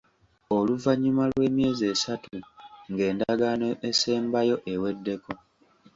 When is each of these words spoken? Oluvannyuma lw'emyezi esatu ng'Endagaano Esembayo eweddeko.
Oluvannyuma 0.57 1.23
lw'emyezi 1.31 1.83
esatu 1.93 2.31
ng'Endagaano 2.91 3.67
Esembayo 3.89 4.55
eweddeko. 4.73 5.31